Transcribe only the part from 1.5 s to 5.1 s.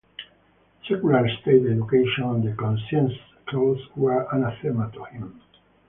education and the conscience clause were anathema to